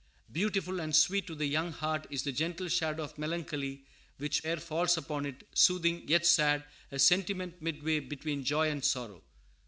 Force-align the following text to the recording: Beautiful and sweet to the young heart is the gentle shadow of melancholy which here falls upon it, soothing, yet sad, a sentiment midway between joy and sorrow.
Beautiful 0.31 0.79
and 0.79 0.95
sweet 0.95 1.27
to 1.27 1.35
the 1.35 1.45
young 1.45 1.71
heart 1.73 2.07
is 2.09 2.23
the 2.23 2.31
gentle 2.31 2.67
shadow 2.67 3.03
of 3.03 3.19
melancholy 3.19 3.83
which 4.17 4.39
here 4.39 4.57
falls 4.57 4.97
upon 4.97 5.27
it, 5.27 5.43
soothing, 5.53 6.07
yet 6.07 6.25
sad, 6.25 6.63
a 6.91 6.97
sentiment 6.97 7.61
midway 7.61 7.99
between 7.99 8.43
joy 8.43 8.71
and 8.71 8.83
sorrow. 8.83 9.21